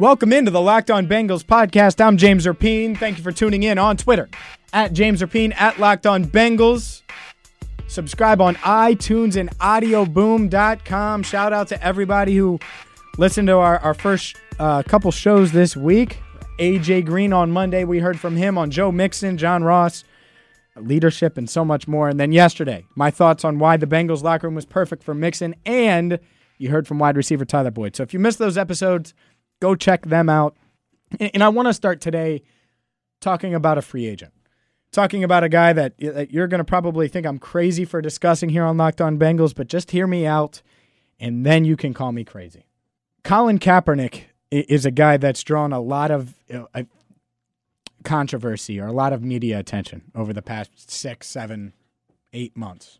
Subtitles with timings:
[0.00, 2.02] Welcome into the Locked On Bengals podcast.
[2.02, 2.96] I'm James Rapien.
[2.96, 4.30] Thank you for tuning in on Twitter
[4.72, 7.02] at James Rapien at Locked On Bengals.
[7.86, 11.22] Subscribe on iTunes and audioboom.com.
[11.22, 12.58] Shout out to everybody who
[13.18, 16.18] listened to our, our first uh, couple shows this week.
[16.58, 17.84] AJ Green on Monday.
[17.84, 20.02] We heard from him on Joe Mixon, John Ross,
[20.76, 22.08] leadership, and so much more.
[22.08, 25.56] And then yesterday, my thoughts on why the Bengals locker room was perfect for Mixon.
[25.66, 26.18] And
[26.56, 27.96] you heard from wide receiver Tyler Boyd.
[27.96, 29.12] So if you missed those episodes,
[29.60, 30.56] go check them out.
[31.18, 32.42] And I want to start today
[33.20, 34.32] talking about a free agent.
[34.92, 38.48] Talking about a guy that, that you're going to probably think I'm crazy for discussing
[38.48, 40.62] here on Locked On Bengals, but just hear me out,
[41.20, 42.66] and then you can call me crazy.
[43.22, 46.34] Colin Kaepernick is a guy that's drawn a lot of
[48.02, 51.72] controversy or a lot of media attention over the past six, seven,
[52.32, 52.98] eight months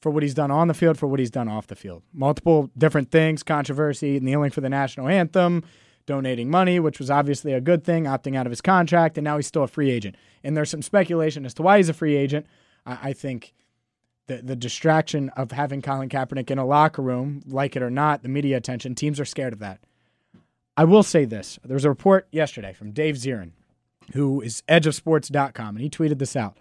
[0.00, 2.02] for what he's done on the field, for what he's done off the field.
[2.12, 5.64] Multiple different things, controversy, kneeling for the national anthem,
[6.06, 9.36] donating money, which was obviously a good thing, opting out of his contract, and now
[9.36, 10.16] he's still a free agent.
[10.42, 12.46] And there's some speculation as to why he's a free agent.
[12.86, 13.54] I, I think
[14.28, 18.22] the the distraction of having Colin Kaepernick in a locker room, like it or not,
[18.22, 19.80] the media attention, teams are scared of that.
[20.76, 21.58] I will say this.
[21.64, 23.50] There was a report yesterday from Dave Zirin,
[24.12, 26.56] who is edgeofsports.com, and he tweeted this out.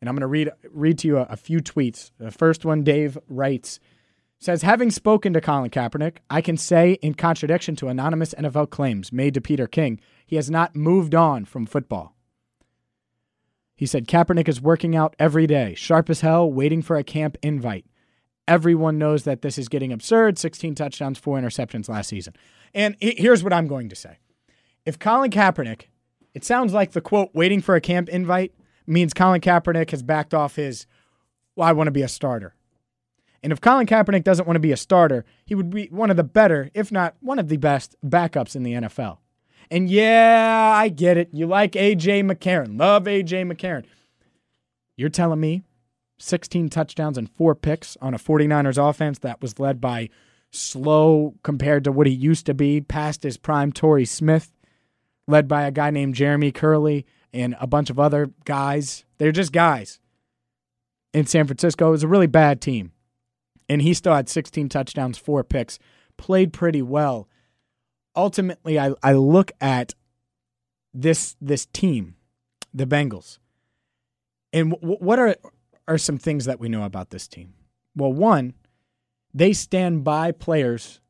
[0.00, 2.10] And I'm going to read read to you a, a few tweets.
[2.18, 3.80] The first one, Dave writes,
[4.38, 9.12] says, having spoken to Colin Kaepernick, I can say, in contradiction to anonymous NFL claims
[9.12, 12.16] made to Peter King, he has not moved on from football.
[13.76, 17.36] He said, Kaepernick is working out every day, sharp as hell, waiting for a camp
[17.42, 17.84] invite.
[18.48, 22.34] Everyone knows that this is getting absurd 16 touchdowns, four interceptions last season.
[22.74, 24.18] And here's what I'm going to say.
[24.84, 25.84] If Colin Kaepernick,
[26.34, 28.54] it sounds like the quote, waiting for a camp invite
[28.90, 30.86] means Colin Kaepernick has backed off his,
[31.56, 32.54] well, I want to be a starter.
[33.42, 36.16] And if Colin Kaepernick doesn't want to be a starter, he would be one of
[36.16, 39.18] the better, if not one of the best, backups in the NFL.
[39.70, 41.30] And yeah, I get it.
[41.32, 42.22] You like A.J.
[42.24, 42.78] McCarron.
[42.78, 43.44] Love A.J.
[43.44, 43.84] McCarron.
[44.96, 45.62] You're telling me
[46.18, 50.10] 16 touchdowns and four picks on a 49ers offense that was led by
[50.50, 54.52] slow compared to what he used to be, past his prime Torrey Smith,
[55.26, 59.04] led by a guy named Jeremy Kerley and a bunch of other guys.
[59.18, 60.00] They're just guys
[61.12, 61.88] in San Francisco.
[61.88, 62.92] It was a really bad team.
[63.68, 65.78] And he still had 16 touchdowns, four picks,
[66.16, 67.28] played pretty well.
[68.16, 69.94] Ultimately, I, I look at
[70.92, 72.16] this this team,
[72.74, 73.38] the Bengals,
[74.52, 75.36] and w- what are
[75.86, 77.54] are some things that we know about this team?
[77.94, 78.54] Well, one,
[79.32, 81.00] they stand by players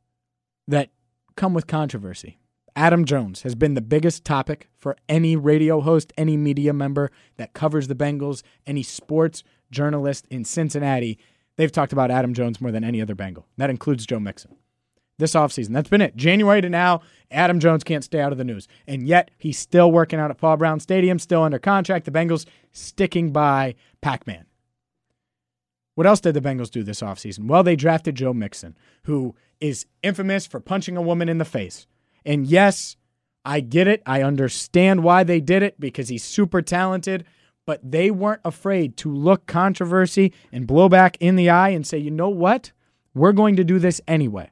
[0.68, 0.90] that
[1.36, 2.39] come with controversy.
[2.80, 7.52] Adam Jones has been the biggest topic for any radio host, any media member that
[7.52, 11.18] covers the Bengals, any sports journalist in Cincinnati.
[11.56, 13.46] They've talked about Adam Jones more than any other Bengal.
[13.58, 14.56] That includes Joe Mixon.
[15.18, 16.16] This offseason, that's been it.
[16.16, 18.66] January to now, Adam Jones can't stay out of the news.
[18.86, 22.06] And yet, he's still working out at Paul Brown Stadium, still under contract.
[22.06, 24.46] The Bengals sticking by Pac Man.
[25.96, 27.46] What else did the Bengals do this offseason?
[27.46, 31.86] Well, they drafted Joe Mixon, who is infamous for punching a woman in the face.
[32.24, 32.96] And yes,
[33.44, 34.02] I get it.
[34.06, 37.24] I understand why they did it because he's super talented,
[37.66, 41.98] but they weren't afraid to look controversy and blow back in the eye and say,
[41.98, 42.72] you know what?
[43.14, 44.50] We're going to do this anyway.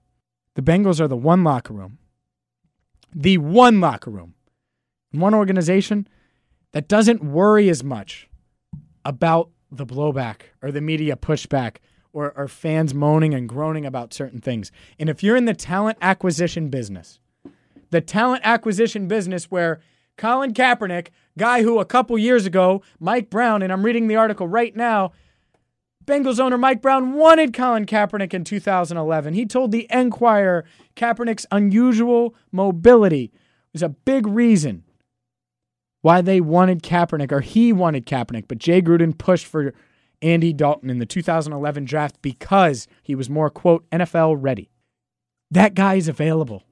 [0.54, 1.98] The Bengals are the one locker room,
[3.14, 4.34] the one locker room,
[5.12, 6.08] one organization
[6.72, 8.28] that doesn't worry as much
[9.04, 11.76] about the blowback or the media pushback
[12.12, 14.72] or, or fans moaning and groaning about certain things.
[14.98, 17.20] And if you're in the talent acquisition business,
[17.90, 19.80] the talent acquisition business where
[20.16, 24.48] Colin Kaepernick, guy who a couple years ago, Mike Brown, and I'm reading the article
[24.48, 25.12] right now,
[26.04, 29.34] Bengals owner Mike Brown wanted Colin Kaepernick in 2011.
[29.34, 30.64] He told the Enquirer
[30.96, 33.30] Kaepernick's unusual mobility
[33.72, 34.84] was a big reason
[36.00, 39.74] why they wanted Kaepernick, or he wanted Kaepernick, but Jay Gruden pushed for
[40.22, 44.70] Andy Dalton in the 2011 draft because he was more, quote, NFL ready.
[45.50, 46.64] That guy is available.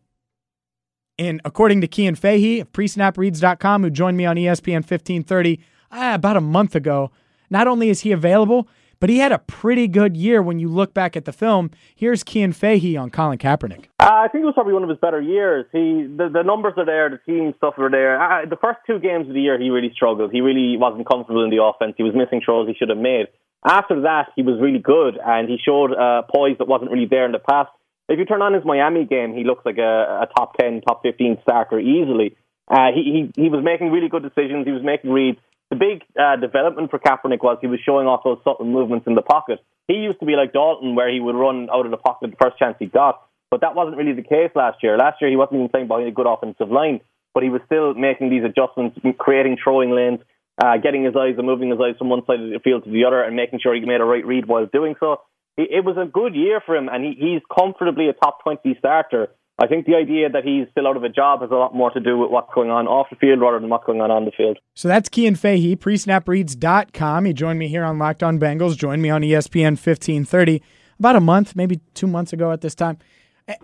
[1.18, 5.60] And according to Cian Fahey of presnapreads.com, who joined me on ESPN 1530
[5.90, 7.10] ah, about a month ago,
[7.48, 8.68] not only is he available,
[9.00, 11.70] but he had a pretty good year when you look back at the film.
[11.94, 13.86] Here's Cian Fahey on Colin Kaepernick.
[14.00, 15.66] Uh, I think it was probably one of his better years.
[15.72, 18.20] He the, the numbers are there, the team stuff are there.
[18.20, 20.32] Uh, the first two games of the year, he really struggled.
[20.32, 21.94] He really wasn't comfortable in the offense.
[21.96, 23.26] He was missing throws he should have made.
[23.66, 27.26] After that, he was really good, and he showed uh, poise that wasn't really there
[27.26, 27.70] in the past.
[28.08, 31.02] If you turn on his Miami game, he looks like a, a top 10, top
[31.02, 32.36] 15 starter easily.
[32.68, 34.66] Uh, he, he, he was making really good decisions.
[34.66, 35.38] He was making reads.
[35.70, 39.16] The big uh, development for Kaepernick was he was showing off those subtle movements in
[39.16, 39.58] the pocket.
[39.88, 42.36] He used to be like Dalton, where he would run out of the pocket the
[42.36, 44.96] first chance he got, but that wasn't really the case last year.
[44.96, 47.00] Last year, he wasn't even playing behind a good offensive line,
[47.34, 50.20] but he was still making these adjustments, creating throwing lanes,
[50.62, 52.90] uh, getting his eyes and moving his eyes from one side of the field to
[52.90, 55.20] the other, and making sure he made a right read while doing so.
[55.56, 59.28] It was a good year for him, and he, he's comfortably a top 20 starter.
[59.58, 61.90] I think the idea that he's still out of a job has a lot more
[61.92, 64.26] to do with what's going on off the field rather than what's going on on
[64.26, 64.58] the field.
[64.74, 67.24] So that's Cian Fahey, presnapreads.com.
[67.24, 70.62] He joined me here on Locked On Bengals, joined me on ESPN 1530
[70.98, 72.98] about a month, maybe two months ago at this time.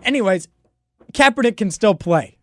[0.03, 0.47] Anyways,
[1.13, 2.37] Kaepernick can still play.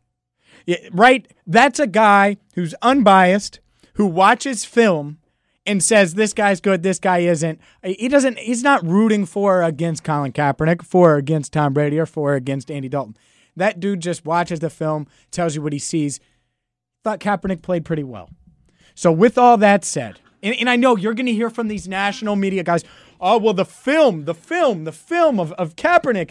[0.93, 1.26] Right?
[1.44, 3.58] That's a guy who's unbiased,
[3.94, 5.19] who watches film
[5.67, 7.61] and says this guy's good, this guy isn't.
[7.83, 8.39] He doesn't.
[8.39, 12.33] He's not rooting for or against Colin Kaepernick, for or against Tom Brady, or for
[12.33, 13.17] or against Andy Dalton.
[13.57, 16.21] That dude just watches the film, tells you what he sees.
[17.05, 18.31] Thought Kaepernick played pretty well.
[18.95, 21.89] So with all that said, and, and I know you're going to hear from these
[21.89, 22.85] national media guys.
[23.21, 26.31] Oh well, the film, the film, the film of of Kaepernick.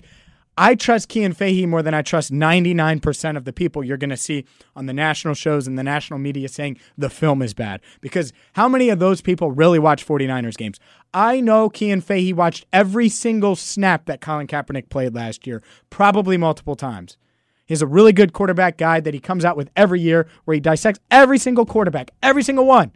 [0.62, 4.18] I trust Cian Fahey more than I trust 99% of the people you're going to
[4.18, 4.44] see
[4.76, 7.80] on the national shows and the national media saying the film is bad.
[8.02, 10.78] Because how many of those people really watch 49ers games?
[11.14, 16.36] I know Cian Fahey watched every single snap that Colin Kaepernick played last year, probably
[16.36, 17.16] multiple times.
[17.66, 20.60] He's a really good quarterback guide that he comes out with every year where he
[20.60, 22.92] dissects every single quarterback, every single one.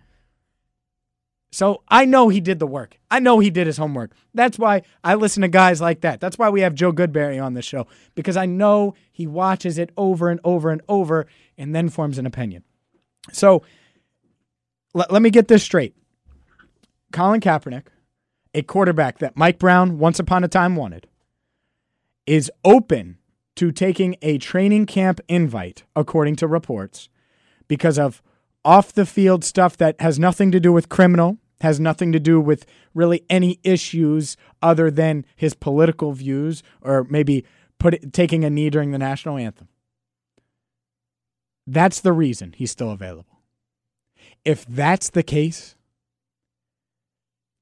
[1.54, 2.98] So I know he did the work.
[3.12, 4.14] I know he did his homework.
[4.34, 6.20] That's why I listen to guys like that.
[6.20, 7.86] That's why we have Joe Goodberry on this show
[8.16, 12.26] because I know he watches it over and over and over and then forms an
[12.26, 12.64] opinion.
[13.32, 13.62] So
[14.96, 15.96] let, let me get this straight.
[17.12, 17.86] Colin Kaepernick,
[18.56, 21.08] a quarterback that Mike Brown once upon a time wanted,
[22.26, 23.20] is open
[23.58, 27.10] to taking a training camp invite, according to reports,
[27.68, 28.24] because of
[28.66, 32.42] off the field stuff that has nothing to do with criminal has nothing to do
[32.42, 37.46] with really any issues other than his political views or maybe
[37.80, 39.70] put taking a knee during the national anthem.
[41.66, 43.40] That's the reason he's still available.
[44.44, 45.76] If that's the case,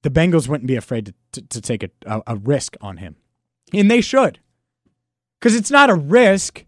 [0.01, 3.17] the Bengals wouldn't be afraid to, to, to take a, a, a risk on him.
[3.71, 4.39] And they should.
[5.39, 6.65] Because it's not a risk.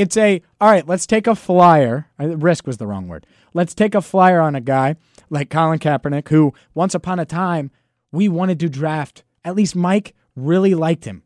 [0.00, 2.08] It's a, all right, let's take a flyer.
[2.18, 3.26] Uh, risk was the wrong word.
[3.52, 4.96] Let's take a flyer on a guy
[5.28, 7.70] like Colin Kaepernick, who once upon a time
[8.10, 9.24] we wanted to draft.
[9.44, 11.22] At least Mike really liked him,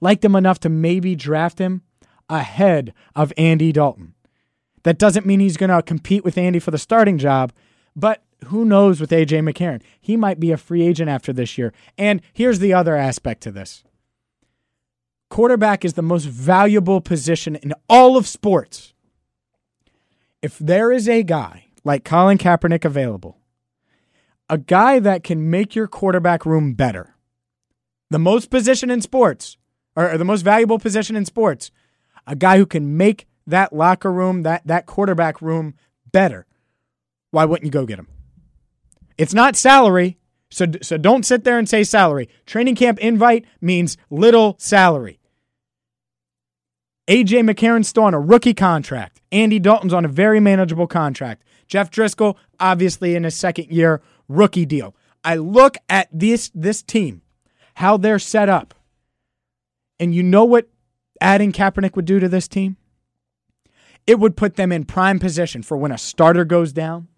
[0.00, 1.82] liked him enough to maybe draft him
[2.28, 4.14] ahead of Andy Dalton.
[4.82, 7.52] That doesn't mean he's going to compete with Andy for the starting job,
[7.94, 9.80] but who knows with AJ McCarron?
[10.00, 11.72] He might be a free agent after this year.
[11.96, 13.84] And here's the other aspect to this
[15.28, 18.94] quarterback is the most valuable position in all of sports.
[20.42, 23.38] If there is a guy like Colin Kaepernick available
[24.48, 27.14] a guy that can make your quarterback room better.
[28.10, 29.58] The most position in sports,
[29.94, 31.70] or, the most valuable position in sports,
[32.26, 35.74] a guy who can make that locker room, that, that quarterback room
[36.10, 36.46] better.
[37.30, 38.08] Why wouldn't you go get him?
[39.18, 40.18] It's not salary,
[40.50, 42.28] so, so don't sit there and say salary.
[42.46, 45.17] Training camp invite means little salary.
[47.08, 49.22] AJ McCarron's still on a rookie contract.
[49.32, 51.42] Andy Dalton's on a very manageable contract.
[51.66, 54.94] Jeff Driskel, obviously in his second year, rookie deal.
[55.24, 57.22] I look at this this team,
[57.74, 58.74] how they're set up,
[59.98, 60.68] and you know what
[61.20, 62.76] adding Kaepernick would do to this team?
[64.06, 67.08] It would put them in prime position for when a starter goes down,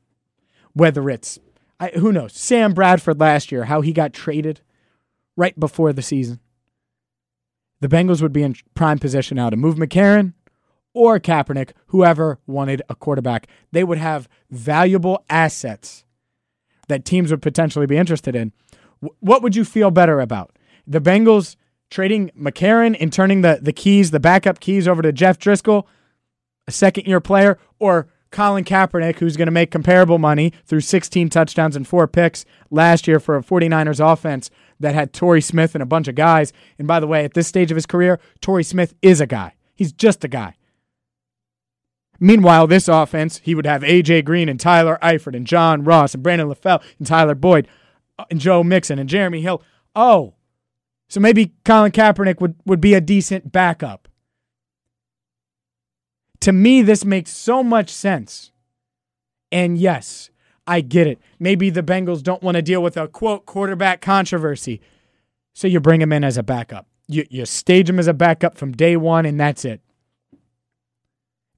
[0.72, 1.38] whether it's
[1.78, 4.60] I, who knows Sam Bradford last year, how he got traded
[5.36, 6.40] right before the season.
[7.80, 10.34] The Bengals would be in prime position now to move McCarron
[10.92, 13.46] or Kaepernick, whoever wanted a quarterback.
[13.72, 16.04] They would have valuable assets
[16.88, 18.52] that teams would potentially be interested in.
[19.20, 20.50] what would you feel better about?
[20.86, 21.56] The Bengals
[21.90, 25.84] trading McCarron and turning the, the keys, the backup keys over to Jeff Driskel,
[26.68, 31.30] a second year player, or Colin Kaepernick, who's going to make comparable money through 16
[31.30, 35.82] touchdowns and four picks last year for a 49ers offense that had Torrey Smith and
[35.82, 36.52] a bunch of guys.
[36.78, 39.54] And by the way, at this stage of his career, Torrey Smith is a guy.
[39.74, 40.56] He's just a guy.
[42.18, 44.22] Meanwhile, this offense, he would have A.J.
[44.22, 47.66] Green and Tyler Eifert and John Ross and Brandon LaFell and Tyler Boyd.
[48.18, 49.62] Uh, and Joe Mixon and Jeremy Hill.
[49.96, 50.34] Oh,
[51.08, 54.08] so maybe Colin Kaepernick would, would be a decent backup.
[56.40, 58.52] To me, this makes so much sense.
[59.50, 60.29] And yes,
[60.66, 61.18] I get it.
[61.38, 64.80] Maybe the Bengals don't want to deal with a quote quarterback controversy.
[65.52, 66.86] So you bring him in as a backup.
[67.08, 69.80] You, you stage him as a backup from day one, and that's it.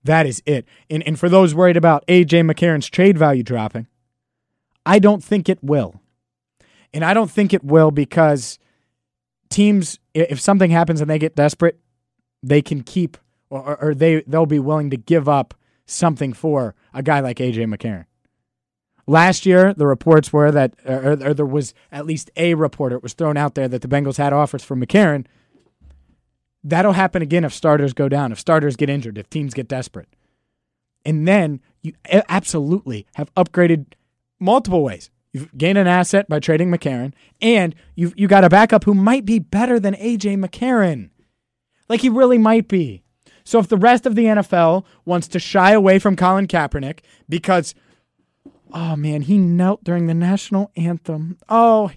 [0.04, 0.66] That is it.
[0.90, 2.40] And, and for those worried about A.J.
[2.42, 3.86] McCarron's trade value dropping,
[4.84, 6.00] I don't think it will.
[6.94, 8.58] And I don't think it will because
[9.50, 11.78] teams, if something happens and they get desperate,
[12.42, 13.16] they can keep
[13.50, 15.54] or, or they, they'll be willing to give up
[15.84, 17.64] something for a guy like A.J.
[17.66, 18.06] McCarron.
[19.06, 23.02] Last year, the reports were that, or, or there was at least a report, it
[23.02, 25.26] was thrown out there that the Bengals had offers for McCarron.
[26.62, 30.08] That'll happen again if starters go down, if starters get injured, if teams get desperate.
[31.04, 31.94] And then you
[32.28, 33.86] absolutely have upgraded
[34.38, 35.10] multiple ways.
[35.32, 39.24] You've gained an asset by trading McCarron, and you've you got a backup who might
[39.24, 41.10] be better than AJ McCarron.
[41.88, 43.02] Like he really might be.
[43.44, 47.74] So if the rest of the NFL wants to shy away from Colin Kaepernick because
[48.72, 51.38] oh man, he knelt during the national anthem.
[51.48, 51.90] Oh,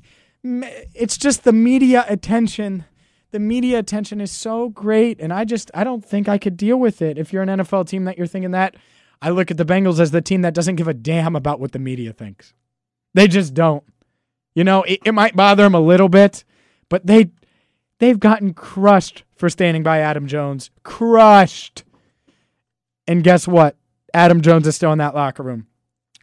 [0.44, 2.86] it's just the media attention.
[3.32, 6.77] The media attention is so great, and I just I don't think I could deal
[6.77, 7.17] with it.
[7.17, 8.75] If you're an NFL team that you're thinking that,
[9.22, 11.72] I look at the Bengals as the team that doesn't give a damn about what
[11.72, 12.53] the media thinks.
[13.13, 13.84] They just don't.
[14.53, 16.44] You know, it, it might bother them a little bit,
[16.89, 17.32] but they
[18.00, 20.70] they've gotten crushed for standing by Adam Jones.
[20.84, 21.84] Crushed.
[23.08, 23.77] And guess what?
[24.13, 25.67] Adam Jones is still in that locker room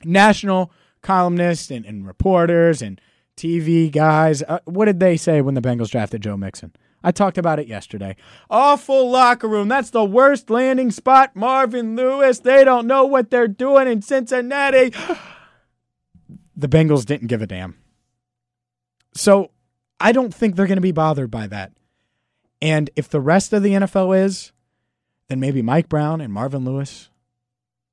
[0.05, 3.01] national columnists and, and reporters and
[3.37, 4.43] TV guys.
[4.43, 6.73] Uh, what did they say when the Bengals drafted Joe Mixon?
[7.05, 8.17] I talked about it yesterday.
[8.49, 9.69] Awful locker room.
[9.69, 11.35] That's the worst landing spot.
[11.35, 12.39] Marvin Lewis.
[12.39, 14.91] They don't know what they're doing in Cincinnati.
[16.57, 17.77] the Bengals didn't give a damn.
[19.15, 19.51] So
[19.99, 21.73] I don't think they're going to be bothered by that.
[22.61, 24.53] And if the rest of the NFL is,
[25.29, 27.11] then maybe Mike Brown and Marvin Lewis,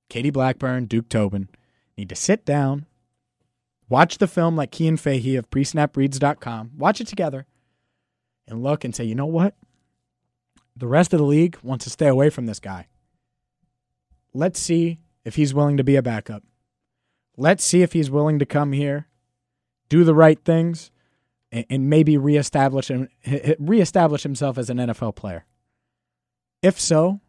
[0.09, 1.49] Katie Blackburn, Duke Tobin
[1.99, 2.85] need to sit down,
[3.89, 7.45] watch the film like Cian Fahey of presnapreads.com, watch it together,
[8.47, 9.55] and look and say, you know what?
[10.75, 12.87] The rest of the league wants to stay away from this guy.
[14.33, 16.43] Let's see if he's willing to be a backup.
[17.35, 19.07] Let's see if he's willing to come here,
[19.89, 20.91] do the right things,
[21.51, 23.09] and, maybe reestablish him,
[23.59, 25.45] reestablish himself as an NFL player.
[26.61, 27.21] If so,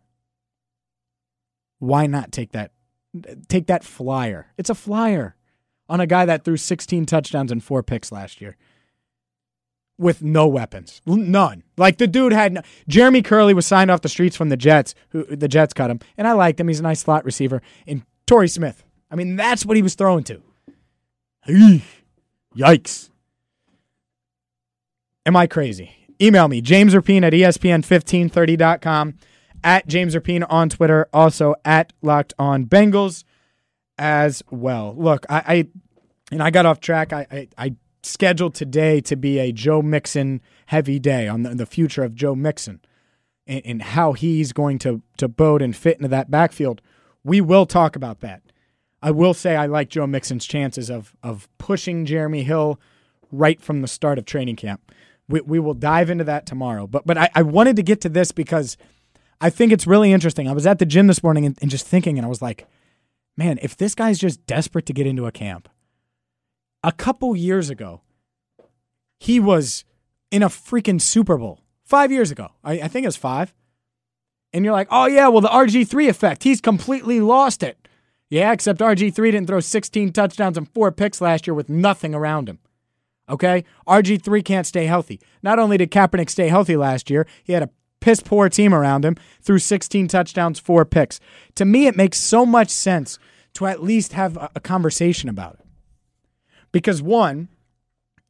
[1.78, 2.72] why not take that
[3.48, 4.48] take that flyer.
[4.56, 5.36] It's a flyer
[5.88, 8.56] on a guy that threw 16 touchdowns and four picks last year
[10.00, 11.62] with no weapons, none.
[11.76, 14.94] Like the dude had no, Jeremy Kerley was signed off the streets from the Jets,
[15.10, 16.68] who the Jets cut him, and I liked him.
[16.68, 17.60] He's a nice slot receiver.
[17.86, 20.42] And Torrey Smith, I mean, that's what he was throwing to.
[22.56, 23.10] Yikes!
[25.26, 25.90] Am I crazy?
[26.20, 29.14] Email me, James Rapien at ESPN1530.com
[29.62, 33.24] at James Rapien on Twitter, also at Locked On Bengals
[33.98, 34.94] as well.
[34.96, 35.68] Look, I, I
[36.32, 37.12] and I got off track.
[37.12, 41.66] I, I, I scheduled today to be a Joe Mixon heavy day on the, the
[41.66, 42.80] future of Joe Mixon
[43.46, 46.80] and, and, how he's going to to bode and fit into that backfield.
[47.24, 48.42] We will talk about that.
[49.02, 52.80] I will say I like Joe Mixon's chances of of pushing Jeremy Hill
[53.30, 54.92] right from the start of training camp.
[55.28, 56.86] We, we will dive into that tomorrow.
[56.86, 58.76] But but I, I wanted to get to this because–
[59.40, 60.48] I think it's really interesting.
[60.48, 62.66] I was at the gym this morning and, and just thinking, and I was like,
[63.36, 65.68] man, if this guy's just desperate to get into a camp,
[66.82, 68.02] a couple years ago,
[69.18, 69.84] he was
[70.30, 71.60] in a freaking Super Bowl.
[71.84, 72.50] Five years ago.
[72.62, 73.52] I, I think it was five.
[74.52, 77.88] And you're like, oh, yeah, well, the RG3 effect, he's completely lost it.
[78.28, 82.48] Yeah, except RG3 didn't throw 16 touchdowns and four picks last year with nothing around
[82.48, 82.60] him.
[83.28, 83.64] Okay?
[83.88, 85.20] RG3 can't stay healthy.
[85.42, 89.04] Not only did Kaepernick stay healthy last year, he had a piss poor team around
[89.04, 91.20] him, threw 16 touchdowns, four picks.
[91.56, 93.18] To me, it makes so much sense
[93.54, 95.66] to at least have a, conversation about it.
[96.72, 97.48] Because one,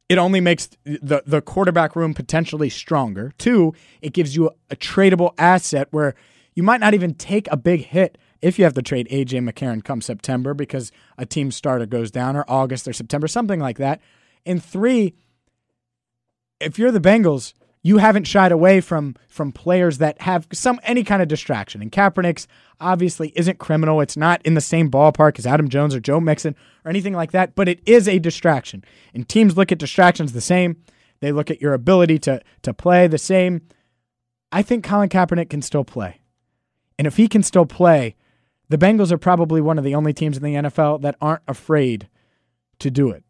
[0.09, 3.31] it only makes the, the quarterback room potentially stronger.
[3.37, 6.15] Two, it gives you a, a tradable asset where
[6.53, 9.83] you might not even take a big hit if you have to trade AJ McCarron
[9.83, 14.01] come September because a team starter goes down or August or September, something like that.
[14.45, 15.13] And three,
[16.59, 21.03] if you're the Bengals, you haven't shied away from from players that have some any
[21.03, 21.81] kind of distraction.
[21.81, 22.47] And Kaepernick's
[22.79, 24.01] obviously isn't criminal.
[24.01, 27.31] It's not in the same ballpark as Adam Jones or Joe Mixon or anything like
[27.31, 28.83] that, but it is a distraction.
[29.13, 30.77] And teams look at distractions the same.
[31.19, 33.61] They look at your ability to to play the same.
[34.51, 36.21] I think Colin Kaepernick can still play.
[36.97, 38.15] And if he can still play,
[38.69, 42.09] the Bengals are probably one of the only teams in the NFL that aren't afraid
[42.79, 43.23] to do it.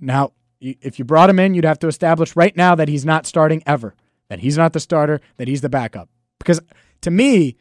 [0.00, 3.26] Now, If you brought him in, you'd have to establish right now that he's not
[3.26, 3.94] starting ever,
[4.28, 6.08] that he's not the starter, that he's the backup.
[6.38, 6.60] Because
[7.02, 7.56] to me,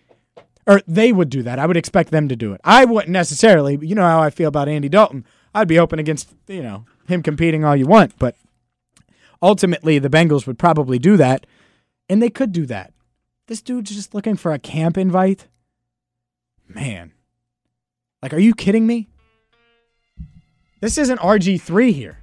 [0.68, 1.60] or they would do that.
[1.60, 2.62] I would expect them to do it.
[2.64, 3.80] I wouldn't necessarily.
[3.82, 5.26] You know how I feel about Andy Dalton.
[5.56, 8.36] I'd be open against you know him competing all you want, but
[9.42, 11.48] ultimately the Bengals would probably do that,
[12.10, 12.94] and they could do that.
[13.48, 15.48] This dude's just looking for a camp invite.
[16.68, 17.14] Man,
[18.22, 19.08] like, are you kidding me?
[20.82, 22.20] This isn't RG3 here.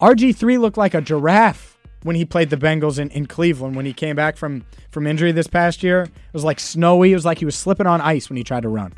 [0.00, 3.92] RG3 looked like a giraffe when he played the Bengals in, in Cleveland when he
[3.92, 6.02] came back from, from injury this past year.
[6.02, 7.12] It was like snowy.
[7.12, 8.94] It was like he was slipping on ice when he tried to run.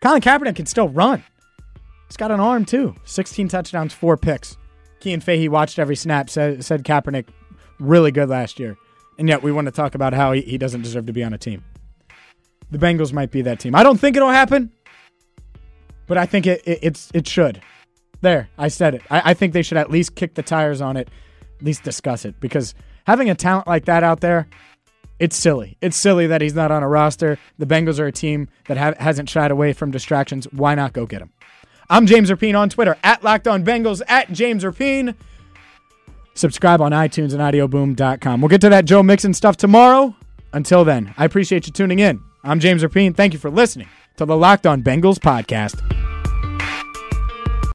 [0.00, 1.22] Colin Kaepernick can still run.
[2.08, 2.94] He's got an arm too.
[3.04, 4.56] 16 touchdowns, four picks.
[5.00, 7.28] Cian Fahey watched every snap, said, said Kaepernick
[7.78, 8.76] really good last year.
[9.18, 11.32] And yet we want to talk about how he, he doesn't deserve to be on
[11.32, 11.64] a team.
[12.70, 13.74] The Bengals might be that team.
[13.74, 14.72] I don't think it'll happen,
[16.06, 17.60] but I think it, it it's it should.
[18.22, 19.02] There, I said it.
[19.10, 21.10] I, I think they should at least kick the tires on it,
[21.58, 22.74] at least discuss it, because
[23.06, 24.48] having a talent like that out there,
[25.18, 25.76] it's silly.
[25.80, 27.38] It's silly that he's not on a roster.
[27.58, 30.46] The Bengals are a team that ha- hasn't shied away from distractions.
[30.52, 31.32] Why not go get him?
[31.90, 35.14] I'm James Rapien on Twitter at Locked On Bengals at James Rapien.
[36.34, 38.40] Subscribe on iTunes and audioboom.com.
[38.40, 40.16] We'll get to that Joe Mixon stuff tomorrow.
[40.52, 42.22] Until then, I appreciate you tuning in.
[42.44, 43.14] I'm James Rapien.
[43.14, 46.01] Thank you for listening to the Locked On Bengals podcast.